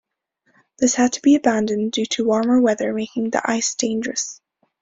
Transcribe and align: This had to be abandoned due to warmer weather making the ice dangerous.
This 0.79 0.95
had 0.95 1.13
to 1.13 1.21
be 1.21 1.35
abandoned 1.35 1.91
due 1.91 2.07
to 2.07 2.25
warmer 2.25 2.59
weather 2.59 2.91
making 2.91 3.29
the 3.29 3.41
ice 3.45 3.75
dangerous. 3.75 4.41